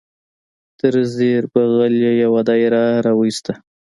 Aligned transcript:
تر 0.79 0.93
زیر 1.15 1.43
بغل 1.53 1.93
یې 2.03 2.11
یو 2.23 2.33
دایره 2.47 2.83
را 3.05 3.11
وایسته. 3.19 3.53